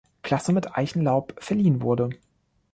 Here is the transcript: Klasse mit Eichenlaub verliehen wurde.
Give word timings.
Klasse 0.23 0.51
mit 0.51 0.75
Eichenlaub 0.75 1.35
verliehen 1.37 1.83
wurde. 1.83 2.09